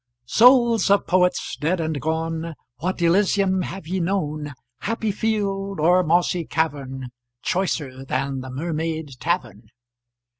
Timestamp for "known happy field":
3.99-5.79